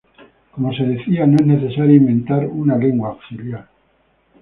[0.53, 3.67] Como se decía "No es necesario inventar una lengua auxiliar.